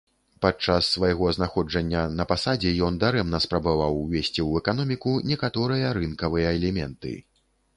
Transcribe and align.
Падчас 0.43 0.87
свайго 0.95 1.27
знаходжання 1.37 2.01
на 2.21 2.25
пасадзе, 2.31 2.71
ён 2.87 2.97
дарэмна 3.03 3.41
спрабаваў 3.47 3.93
ўвесці 3.99 4.33
ў 4.47 4.65
эканоміку 4.65 5.13
некаторыя 5.33 5.93
рынкавыя 5.99 6.57
элементы. 6.59 7.13